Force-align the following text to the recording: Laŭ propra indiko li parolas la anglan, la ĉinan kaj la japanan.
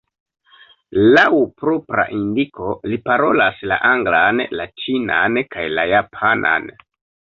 Laŭ 1.17 1.25
propra 1.63 2.05
indiko 2.19 2.69
li 2.93 2.99
parolas 3.09 3.61
la 3.73 3.77
anglan, 3.93 4.43
la 4.61 4.67
ĉinan 4.85 5.39
kaj 5.57 5.67
la 5.79 5.85
japanan. 5.97 6.67